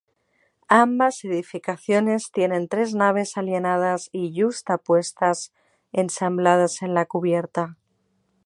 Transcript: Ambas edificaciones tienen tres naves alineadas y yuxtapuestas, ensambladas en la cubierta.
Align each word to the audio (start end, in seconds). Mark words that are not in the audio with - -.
Ambas 0.69 1.23
edificaciones 1.25 2.31
tienen 2.31 2.67
tres 2.67 2.95
naves 2.95 3.37
alineadas 3.37 4.09
y 4.11 4.33
yuxtapuestas, 4.33 5.53
ensambladas 5.91 6.81
en 6.81 6.95
la 6.95 7.05
cubierta. 7.05 7.77